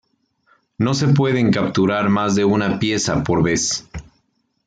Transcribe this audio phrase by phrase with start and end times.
[0.79, 3.87] No se pueden capturar más de una pieza por vez.